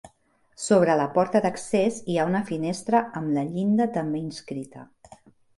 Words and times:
Sobre 0.67 0.95
la 1.01 1.05
porta 1.17 1.41
d'accés 1.43 1.99
hi 2.13 2.17
ha 2.21 2.25
una 2.31 2.43
finestra 2.49 3.05
amb 3.21 3.33
la 3.39 3.47
llinda 3.53 3.91
també 3.99 4.23
inscrita. 4.31 4.91